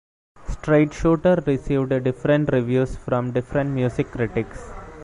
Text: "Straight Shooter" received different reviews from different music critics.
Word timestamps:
"Straight 0.49 0.93
Shooter" 0.95 1.43
received 1.45 1.89
different 2.05 2.49
reviews 2.51 2.95
from 2.95 3.31
different 3.33 3.69
music 3.69 4.07
critics. 4.09 4.71